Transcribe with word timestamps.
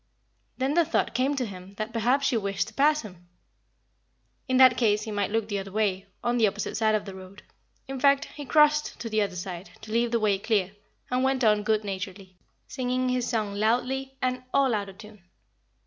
Then 0.57 0.73
the 0.73 0.83
thought 0.83 1.13
came 1.13 1.35
to 1.35 1.45
him 1.45 1.75
that 1.75 1.93
perhaps 1.93 2.25
she 2.25 2.35
wished 2.35 2.69
to 2.69 2.73
pass 2.73 3.03
him. 3.03 3.29
In 4.47 4.57
that 4.57 4.75
case 4.75 5.03
he 5.03 5.11
might 5.11 5.29
look 5.29 5.47
the 5.47 5.59
other 5.59 5.71
way, 5.71 6.07
on 6.23 6.37
the 6.39 6.47
opposite 6.47 6.75
side 6.75 6.95
of 6.95 7.05
the 7.05 7.13
road. 7.13 7.43
In 7.87 7.99
fact, 7.99 8.25
he 8.33 8.43
crossed 8.45 8.99
to 8.99 9.11
the 9.11 9.21
other 9.21 9.35
side 9.35 9.69
to 9.81 9.91
leave 9.91 10.09
the 10.09 10.19
way 10.19 10.39
clear, 10.39 10.71
and 11.11 11.23
went 11.23 11.43
on 11.43 11.61
good 11.61 11.83
naturedly, 11.83 12.35
singing 12.67 13.09
his 13.09 13.29
song 13.29 13.53
loudly 13.53 14.17
and 14.23 14.43
all 14.55 14.73
out 14.73 14.89
of 14.89 14.97
tune. 14.97 15.23